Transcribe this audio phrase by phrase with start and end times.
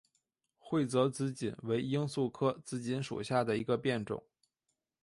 [0.57, 4.23] 会泽紫堇为罂粟科紫堇属下的一个变种。